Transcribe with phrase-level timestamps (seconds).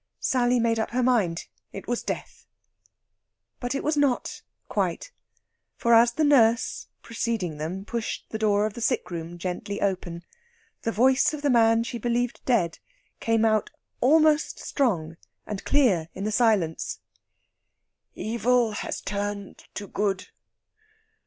[0.19, 2.47] Sally made up her mind it was death.
[3.59, 5.11] But it was not, quite;
[5.75, 10.23] for as the nurse, preceding them, pushed the door of the sickroom gently open,
[10.81, 12.79] the voice of the man she believed dead
[13.19, 13.69] came out
[13.99, 16.99] almost strong and clear in the silence:
[18.15, 20.29] "Evil has turned to good.